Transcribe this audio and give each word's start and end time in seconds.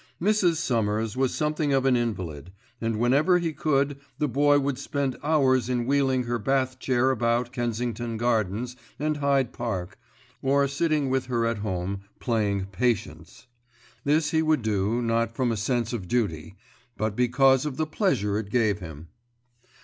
Mrs. 0.19 0.55
Summers 0.55 1.15
was 1.15 1.31
something 1.31 1.73
of 1.73 1.85
an 1.85 1.95
invalid, 1.95 2.51
and 2.81 2.95
whenever 2.97 3.37
he 3.37 3.53
could 3.53 3.99
the 4.17 4.27
Boy 4.27 4.57
would 4.57 4.79
spend 4.79 5.15
hours 5.21 5.69
in 5.69 5.85
wheeling 5.85 6.23
her 6.23 6.39
bath 6.39 6.79
chair 6.79 7.11
about 7.11 7.51
Kensington 7.51 8.17
Gardens 8.17 8.75
and 8.97 9.17
Hyde 9.17 9.53
Park, 9.53 9.99
or 10.41 10.67
sitting 10.67 11.11
with 11.11 11.27
her 11.27 11.45
at 11.45 11.59
home 11.59 12.01
playing 12.19 12.65
"Patience." 12.71 13.45
This 14.03 14.31
he 14.31 14.41
would 14.41 14.63
do, 14.63 15.03
not 15.03 15.35
from 15.35 15.51
a 15.51 15.55
sense 15.55 15.93
of 15.93 16.07
duty; 16.07 16.55
but 16.97 17.15
because 17.15 17.67
of 17.67 17.77
the 17.77 17.85
pleasure 17.85 18.39
it 18.39 18.49
gave 18.49 18.79
him. 18.79 19.09